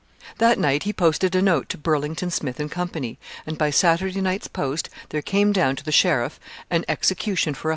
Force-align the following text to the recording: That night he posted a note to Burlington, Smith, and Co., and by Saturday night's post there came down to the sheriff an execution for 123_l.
That 0.39 0.57
night 0.57 0.81
he 0.81 0.93
posted 0.93 1.35
a 1.35 1.43
note 1.43 1.69
to 1.69 1.77
Burlington, 1.77 2.31
Smith, 2.31 2.59
and 2.59 2.71
Co., 2.71 2.89
and 3.45 3.55
by 3.55 3.69
Saturday 3.69 4.19
night's 4.19 4.47
post 4.47 4.89
there 5.09 5.21
came 5.21 5.51
down 5.51 5.75
to 5.75 5.83
the 5.83 5.91
sheriff 5.91 6.39
an 6.71 6.83
execution 6.89 7.53
for 7.53 7.69
123_l. 7.69 7.69